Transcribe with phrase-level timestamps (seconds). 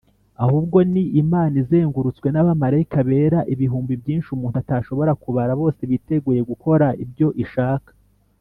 [0.43, 7.27] ahubwo ni imana izengurutswe n’abamarayika bera ibihumbi byinshi umuntu atashobora kubara, bose biteguye gukora ibyo
[7.45, 7.91] ishaka